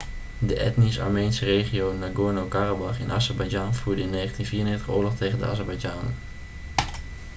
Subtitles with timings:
[0.39, 6.15] de etnisch armeense regio nagorno-karabach in azerbeidzjan voerde in 1994 oorlog tegen de azerbeidzjanen